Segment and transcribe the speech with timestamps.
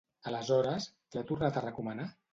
[0.29, 2.13] Aleshores, què ha tornat a recomanar?